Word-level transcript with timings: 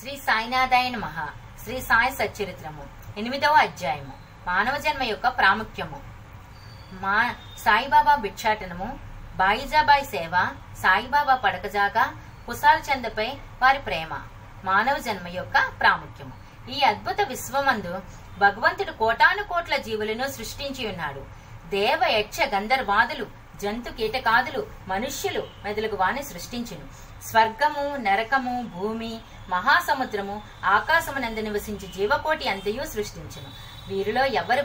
శ్రీ 0.00 0.16
సాయినాథాయ 0.16 0.90
మహా 0.90 1.28
శ్రీ 1.62 1.80
సాయి 1.80 2.12
సచ్చరిత్రము. 2.12 2.84
ఎనిమిదవ 3.18 3.52
అధ్యాయము. 3.52 4.12
మానవ 4.46 4.76
జన్మ 4.76 5.02
యొక్క 5.02 5.28
ప్రాముఖ్యము. 5.28 6.00
మా 6.92 7.34
సాయిబాబా 7.64 8.14
భిక్షాటనము 8.14 8.98
బాయిజాబాయి 9.36 10.04
సేవ 10.04 10.54
సాయిబాబా 10.82 11.34
పడకజాగా 11.34 12.04
కుసాల్ 12.46 12.82
చందపై 12.88 13.28
వారి 13.62 13.78
ప్రేమ 13.78 14.22
మానవ 14.64 14.98
జన్మ 14.98 15.28
యొక్క 15.28 15.72
ప్రాముఖ్యము. 15.80 16.32
ఈ 16.70 16.80
అద్భుత 16.82 17.20
విశ్వమందు 17.20 18.02
భగవంతుడు 18.38 18.92
కోటాను 18.92 19.42
కోట్ల 19.42 19.76
జీవులను 19.76 20.28
సృష్టించి 20.28 20.88
ఉన్నాడు. 20.88 21.24
దేవ 21.68 22.00
యక్ష 22.06 22.40
గంధర్వాదులు 22.54 23.26
జంతు 23.62 23.90
కీటకాదులు 23.90 24.66
మనుష్యులు 24.88 25.42
మెదలుగు 25.64 25.96
వాని 25.96 26.22
సృష్టించును. 26.22 26.84
స్వర్గము 27.28 27.96
నరకము 27.96 28.54
భూమి 28.76 29.20
మహాసముద్రము 29.48 30.42
ఆకాశమునందు 30.64 31.40
నివసించి 31.40 31.88
జీవకోటి 31.96 32.48
అంతయు 32.48 32.84
సృష్టించును. 32.84 33.50
వీరిలో 33.88 34.24
ఎవరు 34.24 34.64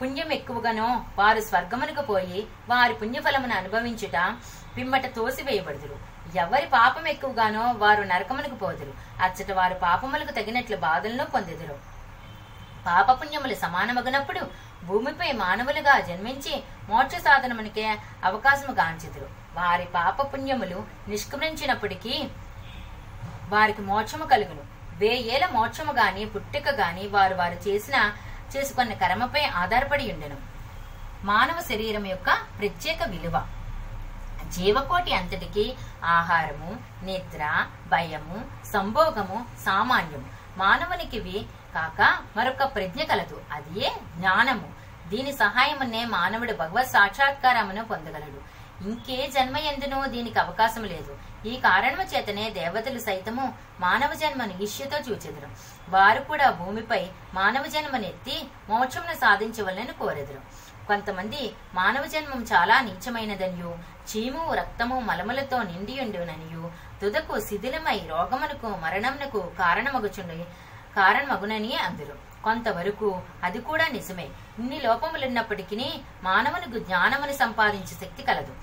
పుణ్యం 0.00 0.32
ఎక్కువగానో 0.32 0.88
వారు 1.18 1.40
స్వర్గమునకు 1.40 2.02
పోయి 2.02 2.46
వారి 2.68 2.94
పుణ్యఫలమును 2.94 3.54
అనుభవించుట 3.54 4.16
పిమ్మట 4.76 5.06
తోసివేయబడుదురు. 5.16 5.98
ఎవరి 6.36 6.66
పాపం 6.66 7.06
ఎక్కువగానో 7.06 7.64
వారు 7.76 8.02
నరకమునకు 8.02 8.54
పోదురు. 8.54 8.94
అచ్చట 9.22 9.52
వారు 9.52 9.74
పాపములకు 9.74 10.32
తగినట్లు 10.32 10.76
బాధలను 10.76 11.24
పొందెదురు. 11.24 11.76
పాపపుణ్యములు 12.86 13.54
సమానమగినప్పుడు 13.54 14.40
భూమిపై 14.84 15.32
మానవులుగా 15.32 16.00
జన్మించి 16.00 16.64
మోక్ష 16.88 17.14
సాధనమునికే 17.14 17.98
అవకాశము 18.24 18.74
గాంచెదురు 18.74 19.28
వారి 19.54 19.84
పాపపుణ్యములు 19.84 20.86
నిష్క్రమించినప్పటికీ 21.08 22.28
వారికి 23.48 23.82
మోక్షము 23.82 24.24
కలుగును. 24.24 24.62
వేయేల 24.96 25.46
మోక్షము 25.46 25.92
గాని 25.92 26.24
పుట్టుక 26.24 26.68
గాని 26.68 27.06
వారు 27.06 27.34
వారు 27.34 27.68
చేసిన 27.68 28.12
చేసుకున్న 28.56 28.94
కర్మపై 28.94 29.44
ఆధారపడి 29.44 30.12
ఉండెను. 30.12 30.36
మానవ 31.24 31.60
శరీరం 31.60 32.06
యొక్క 32.06 32.30
ప్రత్యేక 32.32 33.02
విలువ. 33.02 33.46
జీవకోటి 34.48 35.14
అంతటికి 35.14 35.76
ఆహారము 36.04 36.76
నిద్ర 37.02 37.66
భయము 37.88 38.44
సంభోగము 38.72 39.46
సామాన్యము. 39.64 40.24
మానవునికివి 40.56 41.46
కాక 41.74 42.18
మరొక 42.36 42.74
ప్రజ్ఞ 42.74 43.02
కలదు. 43.02 43.40
అదియే 43.52 43.92
జ్ఞానము. 44.16 44.75
దీని 45.12 45.32
సహాయమునే 45.42 46.02
మానవుడు 46.16 46.54
భగవత్ 46.62 46.94
సాక్షాత్కారమును 46.96 47.84
పొందగలడు. 47.90 48.40
ఇంకే 48.88 49.18
జన్మ 49.34 49.56
ఎందునో 49.68 49.98
దీనికి 50.14 50.38
అవకాశం 50.42 50.82
లేదు. 50.92 51.12
ఈ 51.50 51.52
కారణము 51.66 52.04
చేతనే 52.12 52.44
దేవతలు 52.58 53.00
సైతము 53.06 53.44
మానవ 53.84 54.10
జన్మను 54.22 54.54
ఈష్యతో 54.64 54.98
చూచెదరు. 55.06 55.48
వారు 55.94 56.20
కూడా 56.30 56.46
భూమిపై 56.60 57.02
మానవ 57.38 57.64
జన్మనెత్తి 57.74 58.36
మోక్షమును 58.70 59.16
సాధించవలని 59.22 59.94
కోరెదరు. 60.00 60.42
కొంతమంది 60.88 61.42
మానవ 61.78 62.04
జన్మం 62.14 62.40
చాలా 62.52 62.76
నీచమైనదనియు 62.88 63.72
చీము 64.10 64.42
రక్తము 64.60 64.96
మలములతో 65.08 65.58
నిండియుండుననియు 65.70 66.64
తుదకు 67.00 67.34
శిథిలమై 67.48 67.98
రోగమునకు 68.12 68.68
మరణమునకు 68.84 69.40
కారణమగుచుండి 69.62 70.40
కారణమగునని 70.98 71.72
అందరు. 71.88 72.16
కొంతవరకు 72.46 73.08
అది 73.44 73.60
కూడా 73.68 73.86
నిజమే. 73.92 74.26
ఇన్ని 74.58 74.78
లోపములున్నప్పటికీ 74.86 75.90
మానవునికి 76.22 76.80
జ్ఞానమును 76.88 77.34
సంపాదించే 77.42 77.94
శక్తి 78.02 78.22
కలదు. 78.22 78.54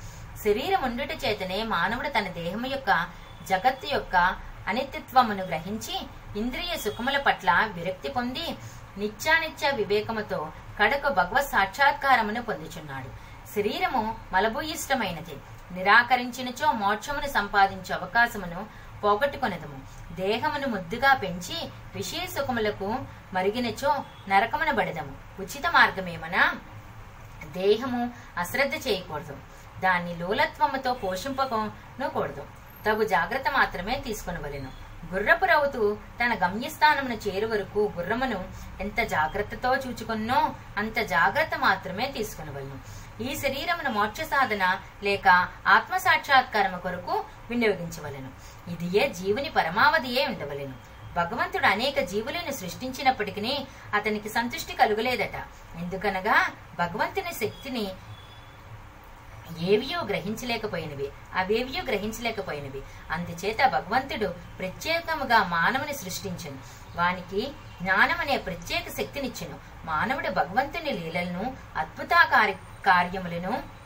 శరీరం 0.44 0.81
ఉండుట 0.84 1.14
చేతనే 1.25 1.59
మానవుడు 1.73 2.09
తన 2.09 2.28
దేహము 2.40 2.67
యొక్క 2.75 2.92
జగత్తు 3.50 3.88
యొక్క 3.95 4.16
అనిత్యత్వమును 4.67 5.44
గ్రహించి 5.45 5.95
ఇంద్రియ 6.40 6.73
సుఖముల 6.84 7.17
పట్ల 7.17 7.50
విరక్తి 7.73 8.09
పొంది 8.09 8.45
నిత్యానిత్య 8.98 9.70
వివేకముతో 9.80 10.40
కడకు 10.80 11.09
భగవత్ 11.20 11.52
సాక్షాత్కారమును 11.53 12.42
పొందుచున్నాడు. 12.50 13.09
శరీరము 13.56 14.02
మలభూయిష్టమైనది. 14.34 15.35
నిరాకరించినచో 15.75 16.68
మోక్షమును 16.81 17.29
సంపాదించే 17.38 17.91
అవకాశమును 17.96 18.62
పోగొట్టుకొనదము. 19.03 19.78
దేహమును 20.16 20.68
ముద్దుగా 20.68 21.13
పెంచి 21.13 21.69
విషయ 21.96 22.28
సుఖములకు 22.28 23.00
మరిగినచో 23.34 24.03
నరకమున 24.28 24.72
బడదము 24.72 25.41
ఉచిత 25.41 25.68
మార్గమేమనా? 25.72 26.56
దేహము 27.44 28.12
అశ్రద్ధ 28.38 28.88
చేయకూడదు. 28.88 29.38
దాన్ని 29.79 30.16
లోలత్వముతో 30.16 30.94
పోషింపకూడదు 30.94 32.46
తగు 32.85 33.03
జాగ్రత్త 33.03 33.52
మాత్రమే 33.52 33.96
తీసుకునవలెను. 34.06 34.72
గుర్రపు 35.13 35.46
రౌతు 35.46 35.97
తన 36.23 36.34
గమ్యస్థానమును 36.34 37.16
చేరు 37.16 37.47
వరకు 37.47 37.94
గుర్రమును 37.97 38.44
ఎంత 38.81 39.02
జాగ్రత్తతో 39.02 39.75
చూచుకున్నో 39.75 40.56
అంత 40.78 41.00
జాగ్రత్త 41.00 41.57
మాత్రమే 41.57 42.06
తీసుకునవలను. 42.18 43.03
ఈ 43.23 43.35
శరీరమును 43.35 43.90
మోక్ష 43.90 44.22
సాధన 44.22 44.79
లేక 45.03 45.28
ఆత్మ 45.68 45.97
సాక్షాత్కారము 45.97 46.78
కొరకు 46.78 47.25
వినియోగించవలెను. 47.50 48.30
ఇదియే 48.70 49.08
జీవుని 49.08 49.50
పరమావధియే 49.50 50.26
ఉండవలెను. 50.26 50.94
భగవంతుడు 51.16 51.66
అనేక 51.66 52.00
జీవులను 52.00 52.52
సృష్టించినప్పటికీ 52.52 53.66
అతనికి 53.94 54.30
సంతృష్టి 54.30 54.74
కలుగలేదట. 54.74 55.36
ఎందుకనగా 55.78 56.52
భగవంతుని 56.80 57.34
శక్తిని 57.34 57.92
ఏవియో 59.59 60.03
గ్రహించలేకపోయినవి 60.03 61.08
అవేవియో 61.36 61.84
గ్రహించలేకపోయినవి. 61.84 62.82
అందుచేత 63.12 63.68
భగవంతుడు 63.68 64.28
ప్రత్యేకముగా 64.59 65.44
మానవుని 65.44 65.94
సృష్టించను. 65.94 66.58
వానికి 66.96 67.52
జ్ఞానం 67.82 68.20
అనే 68.20 68.38
ప్రత్యేక 68.38 68.84
శక్తినిచ్చెను. 68.98 69.59
మానవుడు 69.86 70.30
భగవంతుని 70.30 70.92
లీలలను 70.92 71.58
అద్భుత 71.78 72.09
కార్యములను 72.86 73.83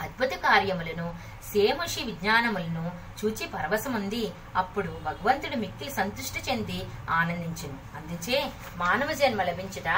అద్భుత 0.00 0.28
కార్యములను 0.28 1.14
సేముషి 1.52 2.04
విజ్ఞానములను 2.04 2.90
చూచి 3.24 3.46
పరవశముంది. 3.46 4.32
అప్పుడు 4.56 5.00
భగవంతుడు 5.04 5.56
మిక్కిలి 5.56 5.90
సంతృష్టి 5.90 6.40
చెంది 6.50 6.84
ఆనందించును. 7.10 7.78
అందుచే 7.96 8.50
మానవ 8.76 9.12
జన్మ 9.12 9.42
లభించుట 9.42 9.88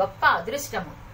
గొప్ప 0.00 0.26
అదృష్టము. 0.26 1.06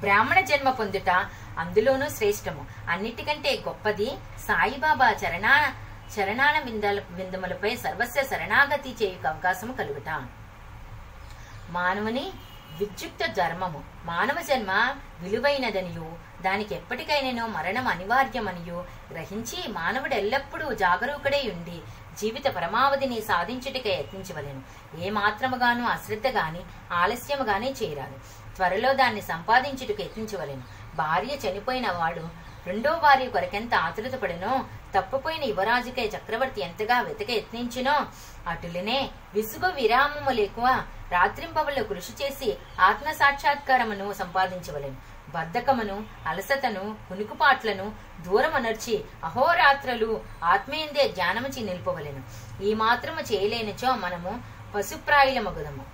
బ్రాహ్మణ 0.00 0.40
జన్మ 0.40 0.70
పొందుట 0.70 1.10
అందులోనూ 1.58 2.08
శ్రేష్టము. 2.08 2.66
అన్నిటికంటే 2.90 3.62
గొప్పది 3.68 4.10
సాయిబాబా 4.38 5.10
చరణా 5.10 5.74
చరణాన 6.14 6.58
విందల 6.58 7.02
విందములపై 7.10 7.76
సర్వస్వ 7.76 8.22
శరణాగతి 8.22 8.96
చేయుక 9.02 9.26
అవకాశము 9.26 9.72
కలుగుట. 9.72 10.10
మానవుని 11.70 12.32
విద్యుక్త 12.78 13.26
ధర్మము 13.26 13.84
మానవ 14.04 14.42
జన్మ 14.42 14.96
విలువైనదనియు 15.20 16.16
దానికి 16.42 16.74
ఎప్పటికైనానో 16.74 17.46
మరణం 17.46 17.86
అనివార్యమనియు 17.88 18.84
గ్రహించి 19.12 19.68
మానవుడు 19.68 20.14
ఎల్లప్పుడూ 20.14 20.74
జాగరూకుడై 20.74 21.50
ఉండి 21.54 21.82
జీవిత 22.18 22.46
పరమావధిని 22.46 23.20
సాధించుటకే 23.20 23.92
యత్నించవలెను. 23.94 24.62
ఏ 25.00 25.10
మాత్రముగాను 25.10 25.84
అశ్రద్ధ 25.86 26.26
గాని 26.26 26.60
ఆలస్యముగానే 26.92 27.66
చేరాలి 27.66 27.84
చేయరాదు 27.84 28.16
త్వరలో 28.56 28.92
దాన్ని 28.92 29.22
సంపాదించుటకు 29.22 30.02
యత్నించవలెను. 30.02 30.62
భార్య 30.96 31.34
చనిపోయిన 31.34 31.92
వాడు 31.92 32.24
రెండో 32.66 32.92
వారి 33.02 33.26
కొరకెంత 33.26 33.74
ఆతురత 33.74 34.12
పడినో 34.12 34.64
తప్పుపోయిన 34.94 35.44
యువరాజుకై 35.44 36.06
చక్రవర్తి 36.06 36.60
ఎంతగా 36.60 37.00
వెతక 37.00 37.30
యత్నించినో 37.30 38.06
అటులనే 38.46 39.10
విసుగు 39.34 39.68
విరామము 39.72 40.30
లేకువ 40.30 40.84
రాత్రింపవల్లో 41.10 41.84
కృషి 41.84 42.12
చేసి 42.20 42.56
ఆత్మ 42.80 43.12
సాక్షాత్కారమును 43.12 44.12
సంపాదించవలెను. 44.12 44.96
బద్ధకమును 45.30 46.04
అలసతను 46.26 46.96
కునుకుపాట్లను 47.08 47.92
దూరమనర్చి 48.20 49.04
అహోరాత్రలు 49.24 50.20
ఆత్మీయందే 50.44 51.08
ధ్యానముచి 51.08 51.62
నిలుపవలెను. 51.62 52.22
ఈ 52.62 52.74
మాత్రము 52.74 53.20
చేయలేనిచో 53.20 53.94
మనము 53.94 54.42
పశుప్రాయుల 54.74 55.40
మగుదము 55.40 55.84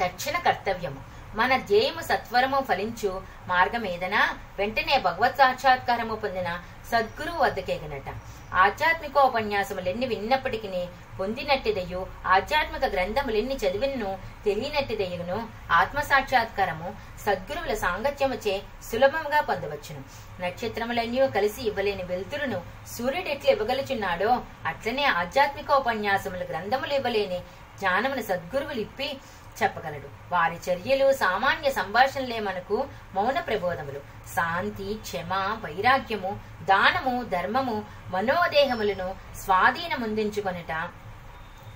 తక్షణ 0.00 0.38
కర్తవ్యము. 0.38 1.11
మన 1.38 1.52
ధ్యేయము 1.68 2.02
సత్వరము 2.02 2.58
ఫలించు 2.68 3.10
మార్గమేదనా? 3.50 4.22
వెంటనే 4.58 4.96
భగవత్ 5.06 5.38
సాక్షాత్కారము 5.40 6.14
పొందిన 6.14 6.48
సద్గురువు 6.90 7.38
వద్దకేగనట 7.38 8.08
ఆధ్యాత్మికోపన్యాసములెన్ని 8.64 10.06
విన్నప్పటికీ 10.06 10.82
పొందినట్టిదయు 11.20 12.00
ఆధ్యాత్మిక 12.34 12.84
గ్రంథములెన్ని 12.94 13.56
చదివినను 13.62 14.10
తెలియనట్టిదయును 14.46 15.38
ఆత్మ 15.70 16.00
సాక్షాత్కారము 16.10 16.88
సద్గురువుల 17.24 17.74
సాంగత్యముచే 17.74 18.54
సులభంగా 18.90 19.40
పొందవచ్చును. 19.40 20.00
నక్షత్రములన్నీ 20.40 21.20
కలిసి 21.38 21.62
ఇవ్వలేని 21.70 22.02
వెలుతురును 22.02 22.60
సూర్యుడు 22.94 23.28
ఎట్లు 23.28 23.50
ఇవ్వగలుచున్నాడో 23.50 24.30
అట్లనే 24.66 25.04
ఆధ్యాత్మికోపన్యాసముల 25.20 26.44
గ్రంథములు 26.52 26.94
ఇవ్వలేని 27.00 27.40
జ్ఞానమును 27.80 28.22
సద్గురువులు 28.22 28.80
ఇప్పి 28.80 29.08
చెప్పగలడు. 29.62 30.08
వారి 30.32 30.56
చర్యలు 30.56 31.12
సామాన్య 31.12 31.70
సంభాషణలే 31.70 32.40
మనకు 32.40 32.88
మౌన 33.14 33.40
ప్రబోధములు. 33.40 34.00
శాంతి 34.34 34.94
క్షమ 34.94 35.58
వైరాగ్యము 35.64 36.40
దానము 36.62 37.22
ధర్మము 37.22 37.84
మనోదేహములను 38.08 39.14
స్వాధీనముందించుకొనుట 39.44 40.72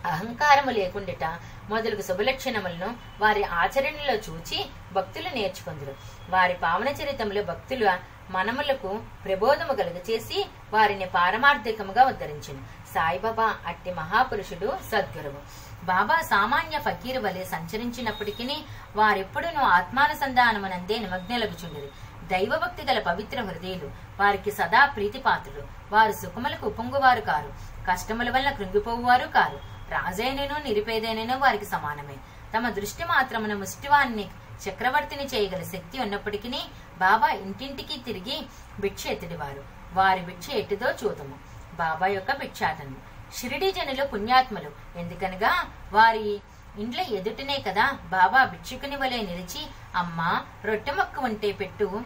అహంకారము 0.06 0.70
లేకుండుట 0.70 1.25
మొదలగు 1.69 2.02
శుభలక్షణములను 2.02 2.96
వారి 3.20 3.44
ఆచరణలో 3.44 4.14
చూచి 4.14 4.58
భక్తులు 4.93 5.28
నేర్చుకుందరు. 5.34 5.94
వారి 6.31 6.55
పావన 6.55 6.88
చరితంలో 6.88 7.43
భక్తుల 7.43 7.99
మనములకు 8.31 9.00
ప్రబోధము 9.25 9.73
కలుగచేసి 9.73 10.46
వారిని 10.73 11.06
పారమార్థికముగా 11.06 12.05
ఉద్ధరించింది 12.05 12.62
సాయిబాబా 12.94 13.56
అట్టి 13.67 13.90
మహాపురుషుడు 13.94 14.73
సద్గురువు. 14.93 15.65
బాబా 15.86 16.20
సామాన్య 16.20 16.78
ఫకీరు 16.78 17.20
వలె 17.20 17.44
సంచరించినప్పటికీ 17.44 18.64
వారెప్పుడునూ 18.96 19.62
ఆత్మానుసంధానమునందే 19.62 20.98
నిమగ్నలగుచుండరు. 20.98 21.88
దైవభక్తి 22.26 22.84
గల 22.84 22.98
పవిత్ర 22.98 23.40
హృదయులు 23.42 23.90
వారికి 24.20 24.50
సదా 24.50 24.86
ప్రీతిపాత్రులు. 24.86 25.62
వారు 25.92 26.12
సుఖములకు 26.12 26.66
ఉప్పొంగువారు 26.66 27.20
కారు. 27.20 27.52
కష్టముల 27.90 28.30
వల్ల 28.30 28.50
కృంగిపోవువారు 28.50 29.26
కారు. 29.26 29.60
రాజైనను 29.90 30.56
నిరుపేదైనను 30.64 31.38
వారికి 31.38 31.66
సమానమే. 31.66 32.16
తమ 32.56 32.68
దృష్టి 32.68 33.04
మాత్రమున 33.04 33.54
ముష్టివాన్ని 33.54 34.28
చక్రవర్తిని 34.68 35.24
చేయగల 35.24 35.62
శక్తి 35.62 35.98
ఉన్నప్పటికీ 35.98 36.62
బాబా 36.98 37.28
ఇంటింటికి 37.28 37.98
తిరిగి 37.98 38.46
భిక్ష 38.80 39.06
ఎత్తిడివారు. 39.06 39.64
వారి 39.92 40.20
భిక్ష 40.20 40.50
ఎట్టిదో 40.50 40.90
చూదము. 40.90 41.36
బాబా 41.74 42.06
యొక్క 42.06 42.32
భిక్షాటనము. 42.36 43.15
షిరిడి 43.34 43.73
జనులు 43.73 44.05
పుణ్యాత్ములు. 44.06 44.70
ఎందుకనగా 44.99 45.52
వారి 45.93 46.40
ఇండ్ల 46.78 47.00
ఎదుటనే 47.00 47.56
కదా 47.67 47.99
బాబా 48.11 48.44
భిక్షుకుని 48.44 48.96
వలె 48.96 49.17
నిలిచి 49.23 49.67
అమ్మా 49.94 50.44
రొట్టె 50.64 50.93
మొక్క 50.93 51.19
ఉంటే 51.19 51.52
పెట్టు 51.52 52.02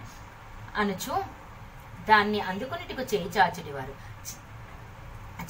అనుచు 0.76 1.14
దాన్ని 2.08 2.40
అందుకునిటికు 2.40 3.02
చేయి 3.02 3.30
చాచుడివారు. 3.38 3.94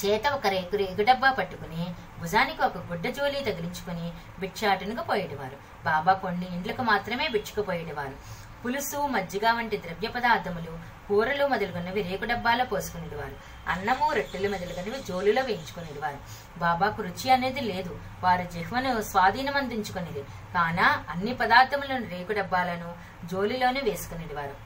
చేత 0.05 0.27
ఒక 0.27 0.47
రేకు 0.47 0.77
రేగు 0.77 1.05
డబ్బా 1.05 1.31
పట్టుకుని 1.31 1.95
భుజానికి 2.21 2.63
ఒక 2.63 2.79
గుడ్డ 2.79 3.07
జోలి 3.09 3.41
తగిలించుకుని 3.41 4.13
భిక్షాటనకు 4.41 5.03
పోయేటివారు. 5.03 5.57
బాబా 5.85 6.13
కొన్ని 6.13 6.47
ఇండ్లకు 6.55 6.83
మాత్రమే 6.83 7.29
బిచ్చుకుపోయేటివారు 7.29 8.17
పులుసు 8.63 8.97
మజ్జిగ 9.07 9.51
వంటి 9.51 9.77
ద్రవ్య 9.83 10.09
పదార్థములు 10.09 11.00
కూరలు 11.11 11.47
మొదలుగున్నవి 11.47 12.03
రేకు 12.03 12.25
డబ్బాలో 12.25 12.65
పోసుకునేవారు. 12.65 13.37
అన్నము 13.69 14.12
రొట్టెలు 14.12 14.49
మొదలుగున్నవి 14.49 15.03
జోలులో 15.09 15.43
వేయించుకునేవారు. 15.43 16.19
బాబాకు 16.59 17.03
రుచి 17.03 17.31
అనేది 17.31 17.61
లేదు. 17.61 18.01
వారి 18.21 18.45
జిహ్వను 18.53 19.03
స్వాధీనం 19.03 19.57
అందించుకునేది. 19.57 20.23
కానా 20.55 21.05
అన్ని 21.09 21.35
పదార్థములను 21.35 22.09
రేకు 22.11 22.33
డబ్బాలను 22.33 22.95
జోలిలోనే 23.27 23.81
వేసుకునేవారు. 23.81 24.57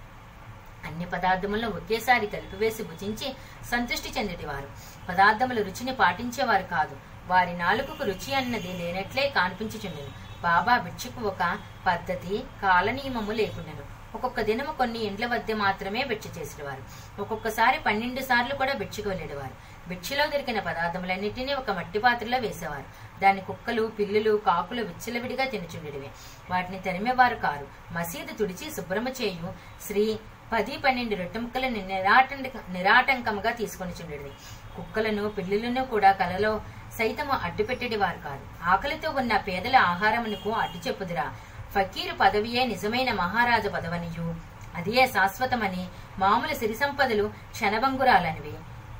అన్ని 0.86 1.06
పదార్థములను 1.06 1.68
ఒకేసారి 1.68 2.26
కలిపివేసి 2.26 2.82
భుజించి 2.82 3.34
సంతృష్టి 3.70 4.12
చెందేటివారు 4.18 4.68
పదార్థముల 5.08 5.62
రుచిని 5.62 5.92
పాటించేవారు 5.94 6.62
కాదు. 6.62 6.96
వారి 7.26 7.52
నాలుకకు 7.58 8.04
రుచి 8.04 8.34
అన్నది 8.34 8.72
లేనట్లే 8.72 9.28
కానిపించుచుండెను. 9.36 10.12
బాబా 10.42 10.78
భిక్షకు 10.78 11.20
ఒక 11.20 11.58
పద్ధతి 11.86 12.44
కాలనియమము 12.62 13.32
లేకుండెను. 13.32 14.03
ఒక్కొక్క 14.14 14.40
దినము 14.48 14.72
కొన్ని 14.80 15.00
ఇండ్ల 15.08 15.26
వద్ద 15.32 15.52
మాత్రమే 15.64 16.00
భిక్ష 16.10 16.26
చేసేవారు. 16.38 16.82
ఒక్కొక్కసారి 17.22 17.78
పన్నెండు 17.86 18.22
సార్లు 18.30 18.54
కూడా 18.60 18.74
భిక్షకు 18.82 19.08
వెళ్ళేవారు. 19.12 19.54
భిక్షలో 19.90 20.24
దొరికిన 20.32 20.58
పదార్థములన్నింటినీ 20.68 21.52
ఒక 21.60 21.70
మట్టి 21.78 21.98
పాత్రలో 22.04 22.38
వేసేవారు. 22.44 22.86
దాని 23.22 23.40
కుక్కలు 23.48 23.82
పిల్లులు 23.98 24.34
కాకులు 24.48 24.82
విచ్చలవిడిగా 24.90 25.46
తినుచుండేవి 25.54 26.10
వాటిని 26.52 26.78
తరిమేవారు 26.86 27.38
కారు. 27.46 27.66
మసీదు 27.96 28.34
తుడిచి 28.40 28.68
శుభ్రమ 28.76 29.08
చేయు 29.20 29.50
శ్రీ 29.88 30.06
పది 30.52 30.74
పన్నెండు 30.84 31.14
రొట్టె 31.20 31.38
ముక్కలను 31.42 31.80
నిరాటంక 31.90 32.56
నిరాటంకముగా 32.74 33.52
తీసుకొని 33.60 33.92
చుండేది 33.98 34.32
కుక్కలను 34.76 35.24
పిల్లులను 35.36 35.82
కూడా 35.92 36.10
కలలో 36.20 36.52
సైతము 36.98 37.34
అడ్డుపెట్టేవారు 37.46 38.20
కాదు 38.26 38.44
ఆకలితో 38.72 39.08
ఉన్న 39.20 39.32
పేదల 39.48 39.76
ఆహారమునకు 39.92 40.50
అడ్డు 40.62 40.78
చెప్పుదిరా. 40.86 41.26
ఫకీరు 41.74 42.14
పదవియే 42.22 42.62
నిజమైన 42.72 43.10
మహారాజు 43.22 43.68
పదవనియు. 43.76 44.26
అదే 44.78 45.06
శాశ్వతమని 45.14 45.82
మామూలు 46.22 46.54
సిరి 46.60 46.76
సంపదలు 46.82 47.24
క్షణభంగురాలనివి. 47.54 48.54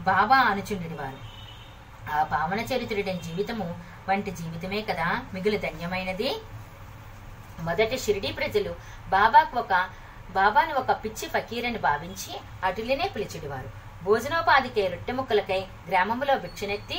బాబా 0.08 0.38
అనుచుండెడి 0.50 0.96
వారు 1.00 1.20
ఆ 2.14 2.18
పావన 2.32 2.60
చరిత్రుడైన 2.70 3.20
జీవితము 3.26 3.66
వంటి 4.08 4.30
జీవితమే 4.40 4.80
కదా 4.90 5.08
మిగులు 5.34 5.58
ధన్యమైనది? 5.66 6.30
మొదటి 7.66 7.96
షిరిడి 8.04 8.30
ప్రజలు 8.38 8.72
బాబాకు 9.14 9.56
ఒక 9.62 9.74
బాబాను 10.38 10.74
ఒక 10.80 10.90
పిచ్చి 11.02 11.26
ఫకీరని 11.34 11.80
భావించి 11.88 12.32
అటులనే 12.68 13.06
పిలిచిడివారు 13.14 13.68
భోజనోపాధికే 14.06 14.84
రొట్టె 14.94 15.12
ముక్కలకై 15.18 15.60
గ్రామంలో 15.88 16.34
భిక్షనెత్తి 16.44 16.98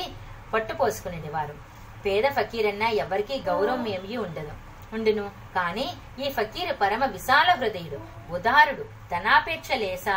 పట్టుపోసుకునేవారు 0.52 1.56
పేద 2.04 2.24
ఫకీరన్నా 2.38 2.88
ఎవరికీ 3.04 3.36
గౌరవం 3.50 3.84
ఏమీ 3.96 4.14
ఉండదు. 4.26 4.54
ఉండును. 4.96 5.26
కాని 5.56 5.86
ఈ 6.24 6.28
ఫకీరు 6.36 6.74
పరమ 6.82 7.04
విశాల 7.16 7.48
హృదయుడు 7.60 8.00
ఉదారుడు 8.36 8.84
ధనాపేక్ష 9.12 9.68
లేస 9.82 10.08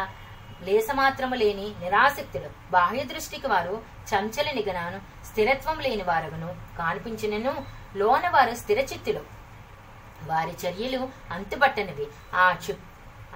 లేసమాత్రము 0.68 1.36
లేని 1.42 1.68
నిరాసక్తుడు 1.81 2.50
బాహ్య 2.72 3.04
దృష్టికి 3.12 3.48
వారు 3.48 3.76
చంచల 4.10 4.48
నిగనాను 4.58 5.00
స్థిరత్వం 5.28 5.78
లేని 5.86 6.06
వారగును. 6.10 6.50
కానిపించినను 6.80 7.54
లోన 8.00 8.26
వారు 8.36 8.54
స్థిరచిత్తులు. 8.62 9.22
వారి 10.30 10.54
చర్యలు 10.64 11.02
అంతుబట్టనివి 11.36 12.06
ఆ 12.36 12.46
చు 12.64 12.74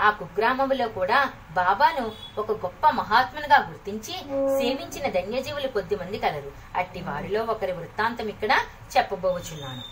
ఆ 0.06 0.08
కుగ్రామములో 0.20 0.86
కూడా 0.98 1.18
బాబాను 1.58 2.04
ఒక 2.42 2.52
గొప్ప 2.64 2.90
మహాత్మునిగా 3.00 3.58
గుర్తించి 3.70 4.14
సేవించిన 4.60 5.06
ధన్యజీవులు 5.18 5.68
కొద్ది 5.76 5.96
మంది 5.96 6.18
కలరు. 6.24 6.52
అట్టి 6.80 7.02
వారిలో 7.10 7.42
ఒకరి 7.54 7.74
వృత్తాంతం 7.80 8.30
ఇక్కడ 8.34 8.54
చెప్పబోచున్నాను. 8.96 9.84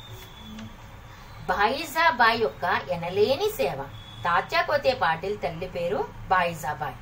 బాయిజాబాయ్ 1.49 2.39
యొక్క 2.41 2.65
ఎనలేని 2.95 3.47
సేవ. 3.59 3.79
తాత్యాకోతే 4.25 4.91
పాటిల్ 5.03 5.37
తల్లి 5.43 5.67
పేరు 5.75 5.99
బాయిజాబాయ్. 6.31 6.97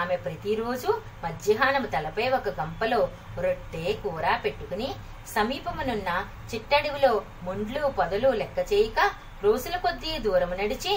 ఆమె 0.00 0.14
ప్రతిరోజు 0.24 0.90
మధ్యాహ్నం 1.24 1.84
తలపై 1.94 2.26
ఒక 2.38 2.48
గంపలో 2.60 3.00
రొట్టె 3.44 3.84
కూర 4.04 4.26
పెట్టుకుని 4.44 4.88
సమీపమునున్న 5.34 6.10
చిట్టడివిలో 6.50 7.12
ముండ్లు 7.46 7.82
పొదలు 7.98 8.30
లెక్క 8.40 8.58
చేయక 8.72 8.98
రోజుల 9.44 9.76
కొద్దీ 9.84 10.12
దూరము 10.26 10.56
నడిచి 10.60 10.94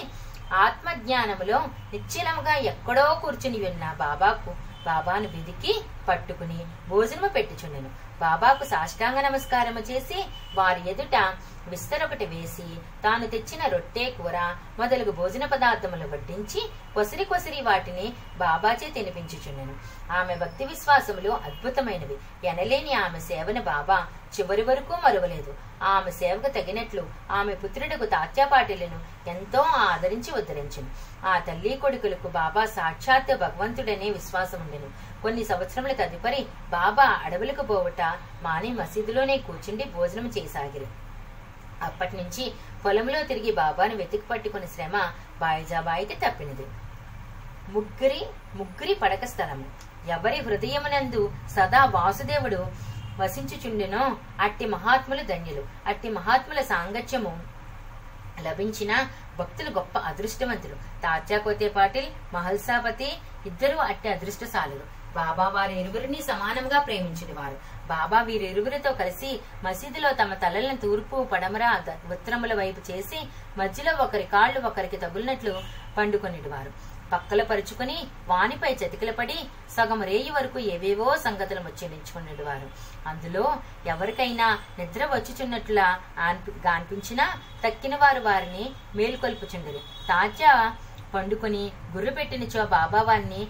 ఆత్మజ్ఞానములో 0.65 1.59
నిశ్చలముగా 1.94 2.55
ఎక్కడో 2.71 3.07
కూర్చుని 3.23 3.61
ఉన్న 3.69 3.85
బాబాకు 4.03 4.51
బాబాను 4.88 5.27
వెదికి 5.35 5.73
పట్టుకుని 6.09 6.59
భోజనము 6.89 7.29
పెట్టుచుండెను. 7.38 7.89
బాబాకు 8.22 8.64
సాష్టాంగ 8.66 9.19
నమస్కారము 9.22 9.81
చేసి 9.90 10.19
వారి 10.58 10.81
ఎదుట 10.92 11.16
విస్తరొకటి 11.71 12.26
వేసి 12.26 12.68
తాను 13.04 13.26
తెచ్చిన 13.28 13.62
రొట్టె 13.74 14.06
కూర 14.18 14.38
మొదలగు 14.80 15.12
భోజన 15.12 15.45
పదార్థములు 15.45 16.06
వడ్డించి 16.12 16.62
కొసిరి 16.95 17.26
కొసిరి 17.26 17.62
వాటిని 17.62 18.07
బాబాచే 18.40 18.88
తినిపించుచున్నాను 18.90 19.74
ఆమె 20.19 20.36
భక్తి 20.36 20.66
విశ్వాసములు 20.66 21.31
అద్భుతమైనవి. 21.47 22.16
ఎనలేని 22.52 22.94
ఆమె 23.06 23.19
సేవను 23.19 23.62
బాబా 23.62 23.97
చివరి 24.36 24.64
వరకు 24.69 24.94
మరువలేదు. 25.04 25.52
ఆమె 25.95 26.12
సేవకు 26.12 26.50
తగినట్లు 26.57 27.04
ఆమె 27.31 27.54
పుత్రుడుకు 27.54 28.06
తాత్యాపాటిలను 28.06 29.00
ఎంతో 29.33 29.62
ఆదరించి 29.90 30.31
ఉద్ధరించింది 30.40 30.92
ఆ 31.26 31.33
తల్లి 31.47 31.74
కొడుకులకు 31.83 32.30
బాబా 32.40 32.64
సాక్షాత్ 32.78 33.31
భగవంతుడనే 33.44 34.09
విశ్వాసం 34.18 34.62
ఉండెను 34.66 34.90
కొన్ని 35.21 35.44
సంవత్సరముల 35.44 35.94
తదుపరి 36.02 36.42
బాబా 36.71 37.07
అడవులకు 37.26 37.64
పోవుట 37.71 38.02
మాని 38.44 38.73
మసీదులోనే 38.73 39.37
కూర్చుండి 39.37 39.83
భోజనం 39.83 40.28
చేయసాగిరు 40.28 40.87
అప్పటి 41.83 42.18
నుంచి 42.18 42.54
పొలంలో 42.85 43.23
తిరిగి 43.23 43.52
బాబాను 43.52 43.95
వెతికి 43.95 44.28
పట్టుకుని 44.28 44.68
శ్రమ 44.68 44.95
బాయిజాబాయికి 45.42 46.16
తప్పినది. 46.16 46.68
ముగ్గురి 47.69 48.21
ముగ్గురి 48.56 48.94
పడక 48.94 49.26
స్థలము. 49.26 49.66
ఎవరి 50.09 50.37
హృదయమునందు 50.42 51.31
సదా 51.56 51.85
వాసుదేవుడు 51.85 52.68
వసించుచుండెనో 53.19 54.18
అట్టి 54.42 54.66
మహాత్ములు 54.66 55.23
ధన్యులు. 55.23 55.68
అట్టి 55.87 56.09
మహాత్ముల 56.09 56.61
సాంగత్యము 56.61 57.33
లభించిన 58.42 59.07
భక్తులు 59.40 59.69
గొప్ప 59.69 59.97
అదృష్టవంతులు. 59.97 60.76
తాత్యాకోతే 61.04 61.68
పాటిల్ 61.69 62.07
మహల్సాపతి 62.33 63.09
ఇద్దరు 63.45 63.78
అట్టి 63.78 64.09
అదృష్టశాలులు. 64.09 64.96
బాబా 65.16 65.47
వారి 65.47 65.80
ఇరువురిని 65.80 66.21
సమానంగా 66.21 66.80
ప్రేమించినవారు 66.80 67.56
బాబా 67.87 68.21
వీరిరువురితో 68.21 68.94
కలిసి 68.94 69.40
మసీదులో 69.64 70.11
తమ 70.11 70.33
తలలను 70.33 70.78
తూర్పు 70.78 71.23
పడమర 71.23 71.81
ఉత్తరముల 72.11 72.54
వైపు 72.54 72.92
చేసి 72.92 73.28
మధ్యలో 73.57 74.04
ఒకరి 74.04 74.23
కాళ్ళు 74.23 74.59
ఒకరికి 74.59 74.97
తగులినట్లు 74.97 75.61
పండుకొనిటివారు. 75.97 76.97
పక్కల 77.11 77.44
పరుచుకుని 77.44 78.07
వానిపై 78.28 78.73
చతికిలపడి 78.73 79.45
సగం 79.78 80.04
రేయి 80.04 80.30
వరకు 80.30 80.59
ఏవేవో 80.59 81.18
సంగతులు 81.18 81.59
ముచ్చరించుకునేవారు 81.59 82.69
అందులో 83.09 83.57
ఎవరికైనా 83.85 84.59
నిద్ర 84.80 85.06
వచ్చుచున్నట్లా 85.06 85.99
ఆన్పి- 86.19 86.54
గాన్పించినా 86.68 87.33
తక్కిన 87.68 87.95
వారు 87.95 88.19
వారిని 88.19 88.71
మేలుకొల్పుచుండరు. 88.95 89.80
తాజా 90.07 90.76
పండుకొని 91.14 91.71
గుర్రు 91.95 92.11
పెట్టినచో 92.11 92.66
బాబా 92.66 93.02
వారిని 93.02 93.47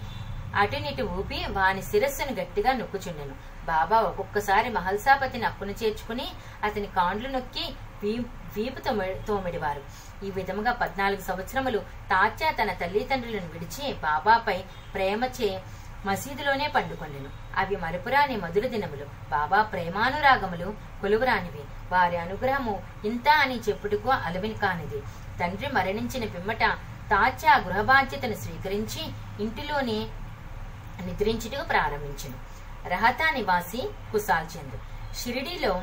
అటునిటు 0.56 1.02
ఊపి 1.02 1.46
వాని 1.50 1.82
శిరస్సును 1.82 2.40
గట్టిగా 2.40 2.72
నొక్కుచుండెను. 2.72 3.34
బాబా 3.66 4.00
ఒక్కొక్కసారి 4.00 4.68
మహల్సాపతిని 4.68 5.46
అప్పును 5.46 5.70
చేర్చుకుని 5.70 6.28
అతని 6.64 6.86
కాండ్లు 6.86 7.28
నొక్కి 7.28 7.74
వీ- 8.02 8.22
వీపు 8.56 8.80
తోమిడివారు. 9.26 9.82
ఈ 10.24 10.30
విధముగా 10.30 10.72
పద్నాలుగు 10.72 11.20
సంవత్సరములు 11.20 11.78
తాత్యా 11.78 12.50
తన 12.50 12.72
తల్లిదండ్రులను 12.72 13.46
విడిచి 13.52 13.92
బాబాపై 13.92 14.62
ప్రేమచే 14.94 15.62
మసీదులోనే 16.06 16.68
పండుకొండెను. 16.68 17.28
అవి 17.56 17.76
మరుపురాని 17.76 18.36
మధుర 18.36 18.66
దినములు. 18.66 19.04
బాబా 19.04 19.62
ప్రేమానురాగములు 19.62 20.74
కొలువురానివి. 21.00 21.60
వారి 21.92 22.16
అనుగ్రహము 22.16 22.82
ఇంత 23.04 23.28
అని 23.28 23.60
చెప్పుటకు 23.60 24.10
అలవిని 24.10 24.54
కానిది. 24.54 25.00
తండ్రి 25.40 25.72
మరణించిన 25.72 26.24
పిమ్మట 26.24 26.60
తాత్యా 27.10 27.56
గృహ 27.56 27.80
బాధ్యతను 27.80 28.34
స్వీకరించి 28.34 29.08
ఇంటిలోనే 29.40 30.06
నిద్రించుటకు 31.06 31.64
ప్రారంభించను. 31.64 32.36
రహతా 32.88 33.30
నివాసి 33.30 33.88
కుసాల్ 34.12 34.56
చంద్ 34.56 34.76
షిరిడీలో 35.16 35.82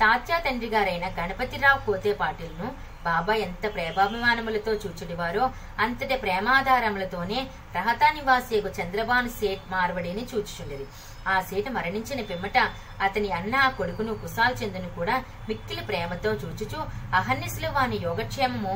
తాత్యా 0.00 0.38
తండ్రి 0.38 0.68
గారైన 0.70 1.06
గణపతిరావు 1.18 1.86
కోతే 1.86 2.12
పాటిల్ను. 2.12 2.86
బాబా 3.04 3.34
ఎంత 3.34 3.74
ప్రేమాభిమానములతో 3.74 4.72
చూచుడివారో 4.72 5.50
అంతటి 5.78 6.16
ప్రేమాధారములతోనే 6.16 7.46
రహతా 7.76 8.08
నివాసియకు 8.10 8.70
చంద్రబాను 8.78 9.30
సేట్ 9.38 9.64
మార్వడిని 9.70 10.24
చూచుచుండేది 10.30 10.86
ఆ 11.26 11.36
సేటు 11.40 11.70
మరణించిన 11.70 12.20
పిమ్మట 12.22 12.58
అతని 13.00 13.28
అన్న 13.32 13.54
ఆ 13.56 13.68
కొడుకును 13.70 14.12
కుసాల్ 14.14 14.58
చందును 14.60 14.90
కూడా 14.98 15.16
మిక్కిలి 15.48 15.82
ప్రేమతో 15.88 16.30
చూచుచు 16.42 16.78
అహర్నిశలు 17.14 17.70
వాని 17.76 17.96
యోగక్షేమము 18.02 18.74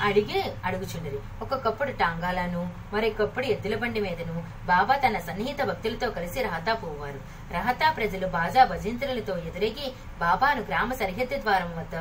అడిగి 0.00 0.40
అడుగుచుండేది. 0.64 1.18
ఒక్కొక్కప్పుడు 1.42 1.92
టాంగాలను 1.92 2.60
మరొకప్పుడు 2.92 3.46
ఎద్దుల 3.46 3.76
బండి 3.76 4.00
మీదను 4.00 4.36
బాబా 4.66 4.94
తన 4.96 5.18
సన్నిహిత 5.18 5.60
భక్తులతో 5.62 6.08
కలిసి 6.10 6.38
రహతా 6.42 6.74
పోవారు 6.74 7.20
రహతా 7.54 7.88
ప్రజలు 7.90 8.26
బాజా 8.28 8.64
భజంత్రులతో 8.64 9.34
ఎదురెగి 9.48 9.88
బాబాను 10.20 10.62
గ్రామ 10.62 10.92
సరిహద్దు 10.94 11.38
ద్వారం 11.42 11.72
వద్ద 11.78 11.96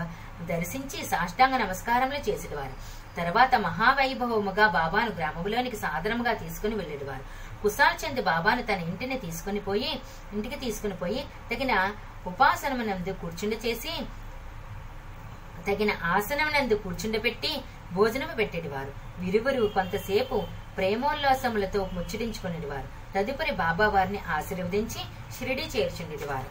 దర్శించి 0.48 1.00
సాష్టాంగ 1.06 1.56
నమస్కారములు 1.58 2.22
చేసేవారు 2.28 2.76
తర్వాత 3.20 3.56
మహావైభవముగా 3.68 4.66
బాబాను 4.78 5.12
గ్రామములోనికి 5.18 5.78
సాదరముగా 5.84 6.34
తీసుకుని 6.44 6.76
వెళ్ళేవారు. 6.82 7.24
కుసాల్ 7.62 8.00
చంద్ 8.02 8.22
బాబాను 8.30 8.64
తన 8.70 8.80
ఇంటిని 8.90 9.18
తీసుకుని 9.26 9.62
పోయి 9.68 9.92
ఇంటికి 10.36 10.58
తీసుకుని 10.66 10.96
పోయి 11.02 11.22
తగిన 11.52 11.74
ఉపాసనమునందు 12.32 13.12
కూర్చుండ 13.22 13.54
చేసి 13.66 13.94
తగిన 15.68 15.92
ఆసనమునందు 16.16 16.76
కూర్చుండబెట్టి 16.84 17.52
భోజనము 17.96 18.34
పెట్టేటివారు. 18.36 18.92
విరువురు 19.24 19.64
కొంతసేపు 19.76 20.38
ప్రేమోల్లాసములతో 20.78 21.80
ముచ్చటించుకునేటివారు. 21.96 22.88
తదుపరి 23.16 23.54
బాబా 23.64 23.86
వారిని 23.96 24.20
ఆశీర్వదించి 24.36 25.02
షిరిడి 25.36 25.66
చేర్చుండేటివారు. 25.76 26.50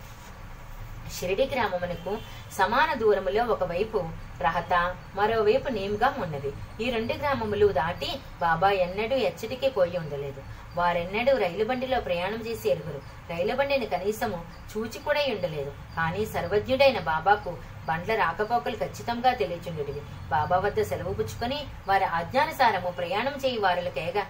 షిరిడి 1.14 1.46
గ్రామమునకు 1.52 2.12
సమాన 2.58 2.90
దూరములో 3.02 3.42
ఒకవైపు 3.54 3.98
రహత 4.46 4.74
మరోవైపు 5.18 5.68
నేమ్గా 5.78 6.08
ఉన్నది. 6.24 6.50
ఈ 6.84 6.86
రెండు 6.96 7.14
గ్రామములు 7.22 7.66
దాటి 7.80 8.10
బాబా 8.44 8.70
ఎన్నడూ 8.86 9.16
ఎచ్చటికి 9.28 9.68
పోయి 9.76 9.96
ఉండలేదు. 10.02 10.42
వారెన్నడూ 10.78 11.32
రైలు 11.42 11.64
బండిలో 11.68 11.98
ప్రయాణం 12.06 12.40
చేసి 12.46 12.66
ఎరుగురు. 12.74 13.00
రైలు 13.30 13.54
బండిని 13.58 13.86
కనీసము 13.94 14.38
చూచి 14.72 14.98
కూడా 15.06 15.22
ఉండలేదు. 15.34 15.72
కానీ 15.98 16.22
సర్వజ్ఞుడైన 16.34 16.98
బాబాకు 17.10 17.52
బండ్ల 17.88 18.12
రాకపోకలు 18.22 18.76
ఖచ్చితంగా 18.82 19.32
తెలియచుండేటివి 19.40 20.02
బాబా 20.34 20.56
వద్ద 20.64 20.80
సెలవు 20.90 21.12
పుచ్చుకొని 21.18 21.58
వారి 21.88 22.06
ఆజ్ఞానుసారము 22.18 22.90
ప్రయాణం 23.00 23.36
చేయి 23.44 23.58
వారులకేగా 23.66 24.24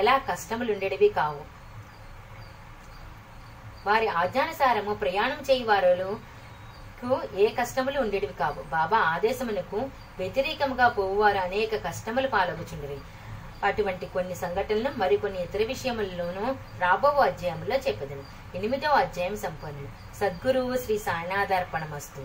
ఎలా 0.00 0.14
కష్టములుండేటివి 0.30 1.08
కావు. 1.18 1.42
వారి 3.86 4.08
ఆజ్ఞానుసారము 4.08 4.94
ప్రయాణం 4.94 5.40
చేయి 5.50 5.64
వారు 5.64 6.20
ఏ 7.44 7.46
కష్టములు 7.48 7.98
ఉండేటివి 8.00 8.32
కావు. 8.32 8.60
బాబా 8.74 8.98
ఆదేశమునకు 9.14 9.78
వ్యతిరేకముగా 10.18 10.88
పోవువారు 10.88 11.38
అనేక 11.38 11.84
కష్టములు 11.86 12.28
పాలగుచుండేవి 12.28 12.98
అటువంటి 13.68 14.06
కొన్ని 14.14 14.34
సంఘటనలు 14.34 14.90
మరికొన్ని 14.96 15.40
ఇతర 15.42 15.64
విషయములలోనూ 15.64 16.44
రాబో 16.84 17.08
అధ్యాయంలో 17.08 17.76
చెప్పదను. 17.86 18.24
ఎనిమిదవ 18.54 18.94
అధ్యాయం 19.04 19.36
సంపన్నులు 19.36 19.90
సద్గురువు 20.20 20.76
శ్రీ 20.84 20.98
సాయినాథార్పణమస్తు 20.98 22.24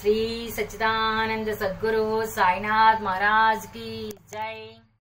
శ్రీ 0.00 0.16
సచ్చిదానంద 0.56 1.48
సద్గురు 1.62 2.04
సాయినాథ్ 2.36 3.02
మహారాజ్కి 3.02 3.88
జై. 4.34 4.56